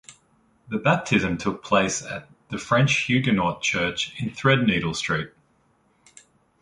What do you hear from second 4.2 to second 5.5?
Threadneedle Street.